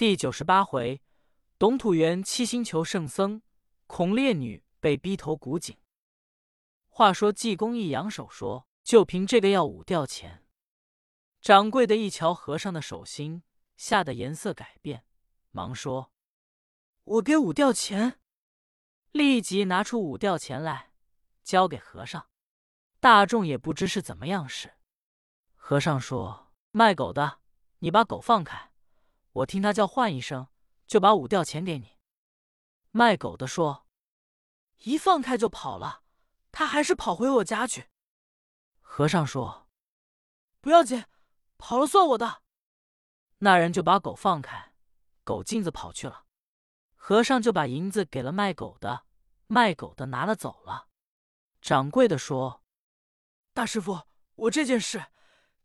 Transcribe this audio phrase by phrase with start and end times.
[0.00, 1.02] 第九十八回，
[1.58, 3.42] 董土元七星求圣僧，
[3.86, 5.76] 孔烈女被逼投古井。
[6.88, 10.46] 话说济公一扬手说：“就凭这个要五吊钱。”
[11.42, 13.42] 掌柜的一瞧和尚的手心，
[13.76, 15.04] 吓得颜色改变，
[15.50, 16.10] 忙说
[17.04, 18.18] ：“我给五吊钱。”
[19.12, 20.94] 立即拿出五吊钱来，
[21.42, 22.26] 交给和尚。
[23.00, 24.72] 大众也不知是怎么样事。
[25.54, 27.40] 和尚说：“卖狗的，
[27.80, 28.69] 你把狗放开，
[29.32, 30.48] 我听他叫唤一声，
[30.86, 31.96] 就把五吊钱给你。”
[32.92, 33.86] 卖狗的说
[34.78, 36.02] ：“一放开就跑了，
[36.50, 37.88] 他还是跑回我家去。”
[38.80, 39.68] 和尚说
[40.60, 41.04] ：“不要紧。”
[41.62, 42.42] 跑了算我的，
[43.40, 44.72] 那人就把狗放开，
[45.24, 46.24] 狗径子跑去了。
[46.96, 49.04] 和尚就把银子给了卖狗的，
[49.46, 50.88] 卖狗的拿了走了。
[51.60, 52.64] 掌柜的说
[53.52, 54.06] ：“大师傅，
[54.36, 55.12] 我这件事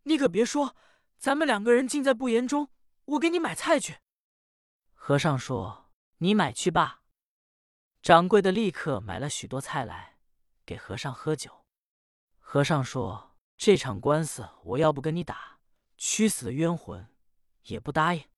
[0.04, 0.76] 你可别说，
[1.18, 2.70] 咱们两个人尽在不言中。
[3.06, 3.98] 我给你买菜去。”
[4.94, 7.04] 和尚说：“你买去吧。”
[8.02, 10.18] 掌柜的立刻买了许多菜来
[10.66, 11.66] 给和尚喝酒。
[12.38, 15.60] 和尚说：“这场官司我要不跟你打。”
[15.98, 17.08] 屈死的冤魂
[17.64, 18.30] 也不答应。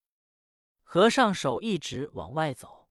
[0.83, 2.87] 和尚手一直往外走，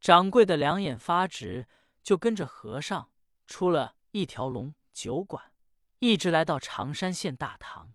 [0.00, 1.66] 掌柜的两眼发直，
[2.02, 3.10] 就跟着和尚
[3.46, 5.52] 出了一条龙酒馆，
[5.98, 7.92] 一直来到常山县大堂。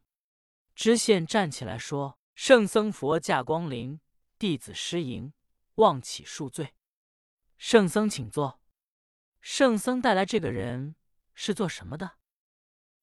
[0.76, 4.00] 知县站起来说：“圣僧佛驾光临，
[4.38, 5.34] 弟子失迎，
[5.76, 6.76] 望起恕罪。”
[7.58, 8.60] 圣僧请坐。
[9.40, 10.96] 圣僧带来这个人
[11.34, 12.18] 是做什么的？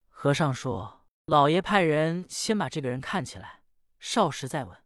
[0.09, 0.99] 和尚说。
[1.27, 3.63] 老爷派人先把这个人看起来，
[4.01, 4.85] 少时再问。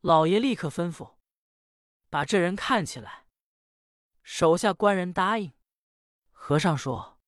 [0.00, 1.14] 老爷立刻吩咐，
[2.10, 3.26] 把这人看起来。
[4.24, 5.52] 手下官人答应。
[6.32, 7.20] 和尚说：“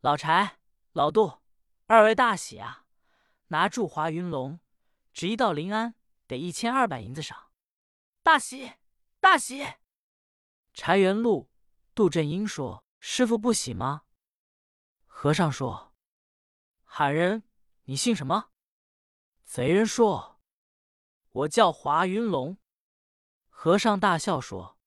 [0.00, 0.58] 老柴、
[0.92, 1.42] 老杜，
[1.84, 2.86] 二位大喜啊！
[3.48, 4.58] 拿住华云龙，
[5.14, 5.94] 只一到临安
[6.26, 7.50] 得一千二百银子赏。
[8.22, 8.74] 大喜，
[9.20, 9.64] 大喜！”
[10.74, 11.50] 柴元禄、
[11.94, 14.02] 杜振英说：“师傅不喜吗？”
[15.06, 15.94] 和尚说。
[16.82, 17.42] 喊人，
[17.84, 18.50] 你姓什么？
[19.44, 20.40] 贼人说
[21.30, 22.58] ：“我叫华云龙。”
[23.48, 24.78] 和尚大笑说：“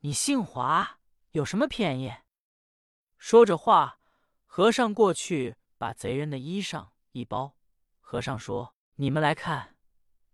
[0.00, 1.00] 你姓华，
[1.30, 2.12] 有什么便宜？”
[3.16, 4.00] 说着话，
[4.44, 7.56] 和尚过去把贼人的衣裳一包。
[8.00, 9.76] 和尚说：“你们来看，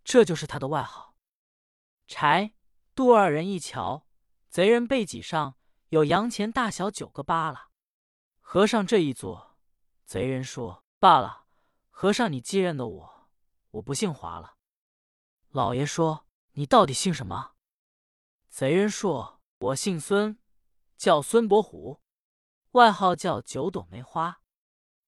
[0.05, 1.15] 这就是他的外号。”
[2.07, 2.55] 柴、
[2.95, 4.07] 杜二人一瞧，
[4.49, 5.57] 贼人背脊上
[5.89, 7.69] 有洋钱大小九个疤了。
[8.41, 9.57] 和尚这一坐。
[10.05, 11.47] 贼人说：“罢了，
[11.89, 13.31] 和尚，你既认得我，
[13.71, 14.57] 我不姓华了。”
[15.51, 17.53] 老爷说：“你到底姓什么？”
[18.51, 20.37] 贼人说：“我姓孙，
[20.97, 22.01] 叫孙伯虎，
[22.73, 24.43] 外号叫九朵梅花。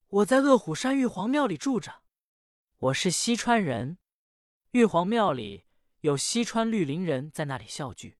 [0.07, 2.02] 我在恶虎山玉皇庙里住着。
[2.83, 3.97] 我是西川人，
[4.71, 5.63] 玉皇庙里
[6.01, 8.17] 有西川绿林人在那里笑聚。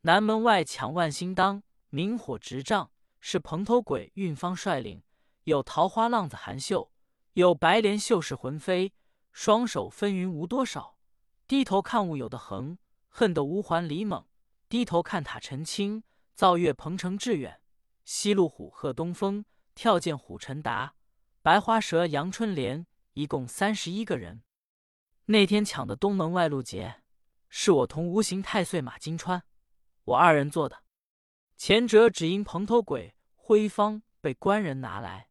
[0.00, 2.90] 南门外抢万兴当，明火执仗，
[3.20, 5.04] 是蓬头鬼运方率领。”
[5.44, 6.90] 有桃花浪子韩秀，
[7.34, 8.92] 有白莲秀士魂飞，
[9.30, 10.98] 双手分云无多少。
[11.46, 12.76] 低头看雾有的横，
[13.08, 14.26] 恨得无环李猛。
[14.68, 16.02] 低头看塔陈清，
[16.34, 17.60] 造月鹏程致远。
[18.04, 19.44] 西路虎鹤东风，
[19.76, 20.96] 跳涧虎陈达。
[21.42, 24.42] 白花蛇杨春莲，一共三十一个人。
[25.26, 27.02] 那天抢的东门外路劫，
[27.48, 29.42] 是我同无形太岁马金川，
[30.04, 30.84] 我二人做的。
[31.56, 35.30] 前者只因蓬头鬼辉方被官人拿来。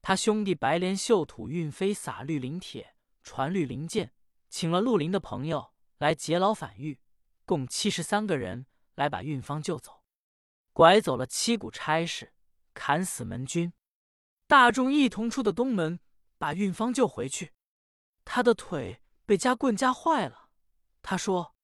[0.00, 4.12] 他兄弟白莲秀土运飞撒绿林铁传绿林剑，
[4.48, 7.00] 请了绿林的朋友来劫牢反狱，
[7.44, 10.02] 共七十三个人来把运方救走，
[10.72, 12.32] 拐走了七股差事，
[12.74, 13.72] 砍死门军。
[14.46, 16.00] 大众一同出的东门，
[16.42, 17.52] 把运方救回去。
[18.24, 20.48] 他的腿被夹棍夹坏了。
[21.00, 21.54] 他说：“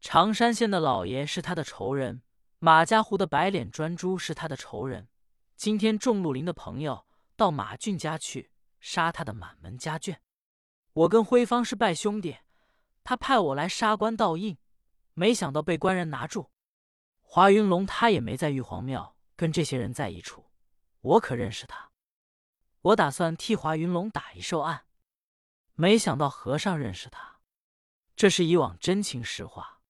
[0.00, 2.22] 常山县的老爷是他的仇人，
[2.60, 5.08] 马家湖的白脸专诸是他的仇人。
[5.56, 8.50] 今天众绿林的朋友。”到马俊家去
[8.80, 10.18] 杀他的满门家眷。
[10.92, 12.38] 我跟辉方是拜兄弟，
[13.04, 14.58] 他派我来杀官盗印，
[15.14, 16.50] 没想到被官人拿住。
[17.20, 20.46] 华云龙他也没在玉皇庙跟这些人在一处，
[21.00, 21.87] 我可认识他。
[22.88, 24.86] 我打算替华云龙打一受案，
[25.74, 27.40] 没想到和尚认识他，
[28.16, 29.82] 这是以往真情实话。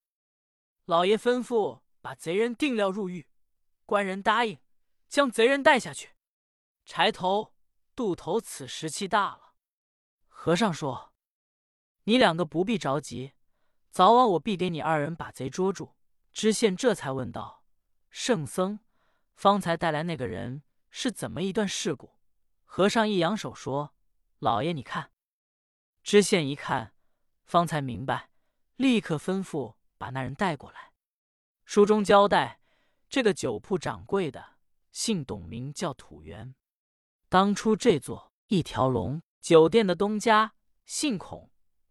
[0.84, 3.28] 老爷吩咐把贼人定料入狱，
[3.86, 4.58] 官人答应
[5.08, 6.16] 将贼人带下去。
[6.84, 7.54] 柴头、
[7.94, 9.54] 渡头此时气大了。
[10.26, 11.12] 和尚说
[12.04, 13.34] ：“你两个不必着急，
[13.92, 15.94] 早晚我必给你二人把贼捉住。”
[16.32, 17.64] 知县这才问道
[18.10, 18.80] ：“圣僧，
[19.36, 22.10] 方才带来那个人是怎么一段事故？”
[22.70, 23.94] 和尚一扬手说
[24.38, 25.10] ：“老爷，你看。”
[26.04, 26.92] 知县一看，
[27.46, 28.30] 方才明白，
[28.76, 30.92] 立刻吩咐把那人带过来。
[31.64, 32.60] 书中交代，
[33.08, 34.58] 这个酒铺掌柜的
[34.92, 36.54] 姓董，名叫土元。
[37.30, 40.54] 当初这座一条龙酒店的东家
[40.84, 41.50] 姓孔，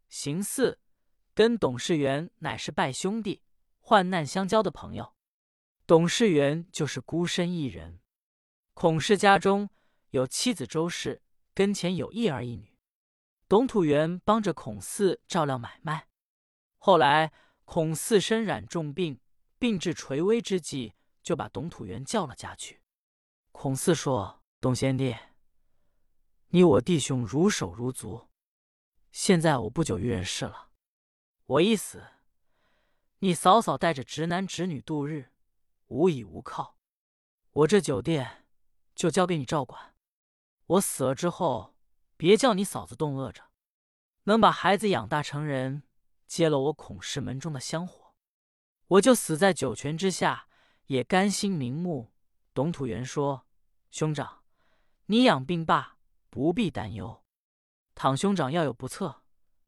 [0.09, 0.80] 行四，
[1.33, 3.41] 跟董事元乃是拜兄弟，
[3.80, 5.15] 患难相交的朋友。
[5.88, 8.00] 董事元就是孤身一人。
[8.73, 9.69] 孔氏家中
[10.17, 11.21] 有妻子周氏，
[11.53, 12.77] 跟前有一儿一女。
[13.47, 16.09] 董土元帮着孔四照料买卖。
[16.77, 17.31] 后来
[17.63, 19.19] 孔四身染重病。
[19.59, 20.93] 病至垂危之际，
[21.23, 22.83] 就把董土元叫了家去。
[23.51, 25.17] 孔四说：“董贤弟，
[26.49, 28.27] 你我弟兄如手如足。
[29.11, 30.69] 现在我不久于人世了，
[31.47, 32.03] 我一死，
[33.17, 35.31] 你嫂嫂带着侄男侄女度日，
[35.87, 36.77] 无依无靠。
[37.49, 38.45] 我这酒店
[38.93, 39.95] 就交给你照管。
[40.67, 41.75] 我死了之后，
[42.15, 43.43] 别叫你嫂子冻饿着，
[44.23, 45.83] 能把孩子养大成人，
[46.27, 48.13] 接了我孔氏门中的香火。”
[48.87, 50.47] 我就死在九泉之下，
[50.85, 52.13] 也甘心瞑目。
[52.53, 53.45] 董土元说
[53.91, 54.43] ：“兄长，
[55.07, 55.97] 你养病罢，
[56.29, 57.23] 不必担忧。
[57.95, 59.23] 倘兄长要有不测，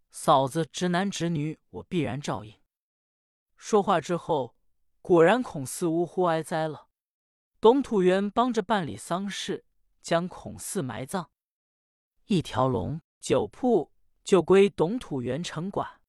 [0.09, 2.59] 嫂子、侄男、侄女，我必然照应。”
[3.57, 4.55] 说话之后，
[5.01, 6.87] 果然孔四呜呼哀哉了。
[7.59, 9.65] 董土元帮着办理丧事，
[10.01, 11.31] 将孔四埋葬。
[12.25, 13.91] 一条龙酒铺
[14.23, 16.01] 就归董土元城管。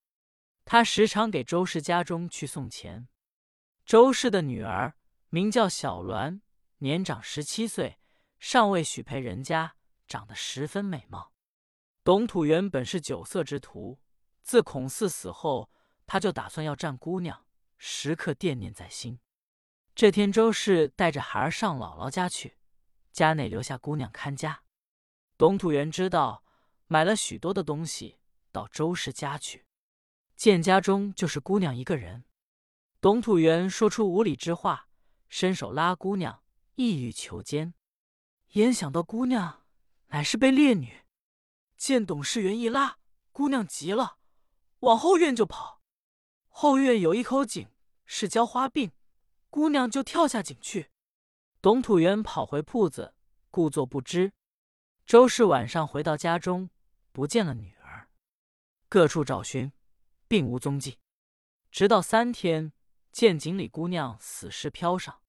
[0.64, 3.08] 他时常给周氏家中去送钱。
[3.84, 4.94] 周氏的女儿
[5.30, 6.40] 名叫小鸾，
[6.78, 7.98] 年长十七岁，
[8.38, 9.74] 尚未许配人家，
[10.06, 11.32] 长得十分美貌。
[12.04, 14.00] 董土元本是酒色之徒，
[14.42, 15.70] 自孔四死后，
[16.06, 17.46] 他就打算要占姑娘，
[17.76, 19.18] 时刻惦念在心。
[19.94, 22.56] 这天，周氏带着孩儿上姥姥家去，
[23.12, 24.62] 家内留下姑娘看家。
[25.36, 26.44] 董土元知道，
[26.86, 28.18] 买了许多的东西
[28.52, 29.66] 到周氏家去。
[30.36, 32.24] 见家中就是姑娘一个人，
[33.00, 34.88] 董土元说出无礼之话，
[35.28, 36.42] 伸手拉姑娘，
[36.76, 37.74] 意欲求奸。
[38.52, 39.64] 焉想到姑娘
[40.08, 41.02] 乃是被烈女，
[41.76, 42.98] 见董事元一拉，
[43.32, 44.18] 姑娘急了，
[44.80, 45.82] 往后院就跑。
[46.48, 47.68] 后院有一口井，
[48.04, 48.92] 是浇花病，
[49.48, 50.90] 姑娘就跳下井去。
[51.62, 53.14] 董土元跑回铺子，
[53.50, 54.32] 故作不知。
[55.04, 56.70] 周氏晚上回到家中，
[57.12, 58.08] 不见了女儿，
[58.88, 59.70] 各处找寻。
[60.26, 61.00] 并无踪迹，
[61.72, 62.72] 直到三天，
[63.10, 65.22] 见井里姑娘死尸漂上。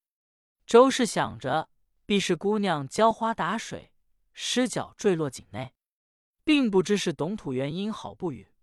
[0.68, 1.70] 周氏想着，
[2.06, 3.92] 必是姑娘浇花打水，
[4.32, 5.74] 失脚坠落井内，
[6.44, 8.54] 并不知是董土元因好不语，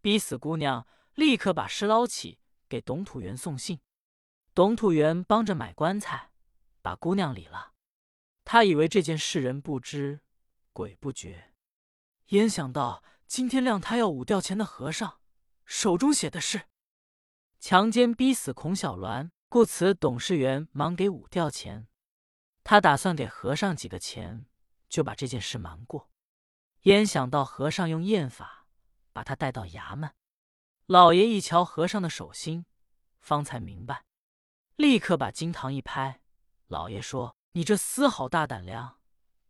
[0.00, 0.84] 逼死姑娘，
[1.14, 3.78] 立刻把尸捞起，给董土元送信。
[4.52, 6.32] 董土元帮着买棺材，
[6.84, 7.72] 把姑娘理了。
[8.44, 10.20] 他以为这件事人不知，
[10.74, 11.54] 鬼不觉，
[12.26, 15.18] 焉想到今天亮他要五吊钱的和尚。
[15.64, 16.68] 手中写的是
[17.58, 21.88] 强奸逼死孔小鸾，故此董事员忙给五吊钱。
[22.62, 24.44] 他打算给和尚几个钱，
[24.90, 26.10] 就把这件事瞒过。
[26.82, 28.66] 焉想到和尚用验法
[29.14, 30.12] 把他带到衙门，
[30.84, 32.66] 老爷一瞧和尚的手心，
[33.20, 34.04] 方才明白，
[34.76, 36.20] 立刻把金堂一拍。
[36.74, 38.98] 老爷说：“你这厮好大胆量，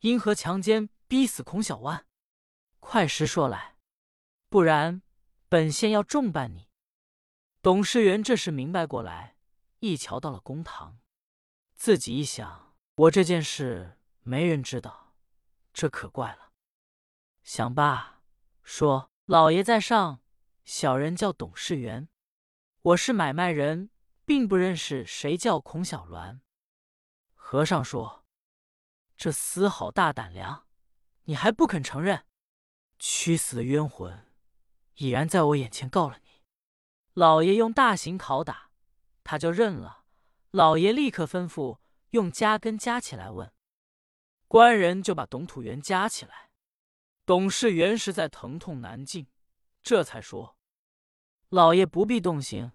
[0.01, 2.05] 因何强奸逼死孔小万？
[2.81, 3.79] 快实说来，
[4.51, 5.01] 不然。”
[5.49, 6.69] 本县要重办你。
[7.63, 9.37] 董事员这时明白过来，
[9.79, 10.99] 一瞧到了公堂，
[11.75, 15.15] 自己一想，我这件事没人知道，
[15.73, 16.53] 这可怪了。
[17.43, 18.21] 想罢，
[18.63, 20.21] 说：“老爷在上，
[20.67, 22.09] 小人叫董事员，
[22.83, 23.89] 我是买卖人，
[24.27, 26.41] 并不认识谁叫孔小鸾。”
[27.55, 28.25] 和尚说
[29.17, 30.67] ：“这厮好大胆量，
[31.27, 32.27] 你还不肯承认？
[32.99, 34.27] 屈死的冤魂！”
[34.99, 36.43] 已然在我眼前告了你，
[37.13, 38.73] 老爷用大刑拷打，
[39.23, 40.03] 他就认了。
[40.51, 41.79] 老爷立刻吩咐
[42.11, 43.53] 用夹根夹起来问，
[44.49, 46.51] 官人就把董土元夹起来。
[47.25, 49.29] 董事元实在疼痛难禁，
[49.81, 50.57] 这才说
[51.51, 52.73] ：“老爷不必动刑，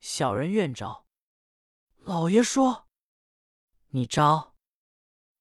[0.00, 1.06] 小人愿招。”
[2.02, 2.85] 老爷说
[3.96, 4.54] ：“你招。”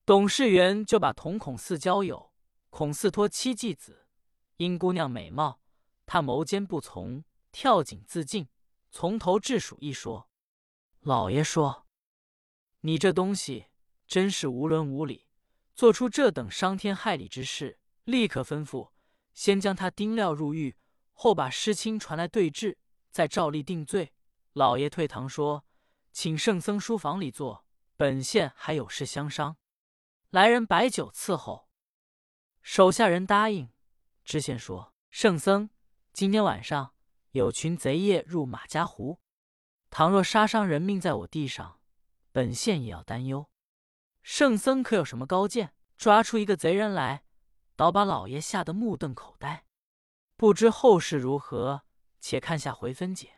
[0.07, 2.31] 董事元就把同孔四交友，
[2.69, 4.07] 孔四托妻继子，
[4.55, 5.59] 因姑娘美貌。
[6.05, 8.47] 他谋奸不从，跳井自尽，
[8.91, 10.29] 从头至数一说。
[11.01, 11.85] 老爷说
[12.81, 13.65] ：“你这东西
[14.07, 15.25] 真是无伦无理，
[15.73, 18.91] 做出这等伤天害理之事。”立刻吩咐，
[19.33, 20.77] 先将他丁料入狱，
[21.11, 22.77] 后把师亲传来对质，
[23.09, 24.13] 再照例定罪。
[24.53, 25.65] 老爷退堂说
[26.13, 27.64] ：“请圣僧书房里坐，
[27.95, 29.57] 本县还有事相商。”
[30.29, 31.69] 来人摆酒伺候，
[32.61, 33.71] 手下人答应。
[34.23, 35.69] 知县说：“圣僧。”
[36.11, 36.93] 今天晚上
[37.31, 39.19] 有群贼夜入马家湖，
[39.89, 41.79] 倘若杀伤人命在我地上，
[42.31, 43.49] 本县也要担忧。
[44.23, 47.25] 圣僧可有什么高见，抓出一个贼人来，
[47.75, 49.65] 倒把老爷吓得目瞪口呆。
[50.37, 51.83] 不知后事如何，
[52.19, 53.34] 且看下回分解。